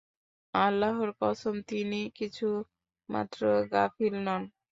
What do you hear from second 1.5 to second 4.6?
তিনি কিছুমাত্র গাফিল নন।